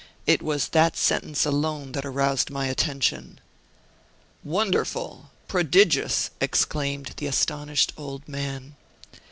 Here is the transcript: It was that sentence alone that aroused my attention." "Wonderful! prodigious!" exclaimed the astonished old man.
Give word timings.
It 0.25 0.41
was 0.41 0.69
that 0.69 0.97
sentence 0.97 1.45
alone 1.45 1.91
that 1.91 2.05
aroused 2.07 2.49
my 2.49 2.65
attention." 2.65 3.39
"Wonderful! 4.43 5.29
prodigious!" 5.47 6.31
exclaimed 6.41 7.13
the 7.17 7.27
astonished 7.27 7.93
old 7.97 8.27
man. 8.27 8.77